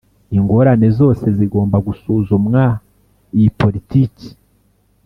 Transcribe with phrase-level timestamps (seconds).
[0.37, 2.63] ingorane zose zigomba gusuzumwa
[3.37, 4.27] Iyi politiki